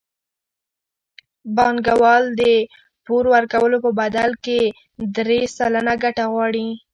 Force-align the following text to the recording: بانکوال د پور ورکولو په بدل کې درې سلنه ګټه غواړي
بانکوال 1.55 2.23
د 2.39 2.41
پور 3.05 3.23
ورکولو 3.33 3.77
په 3.85 3.91
بدل 3.99 4.31
کې 4.45 4.59
درې 5.15 5.39
سلنه 5.57 5.93
ګټه 6.03 6.23
غواړي 6.33 6.67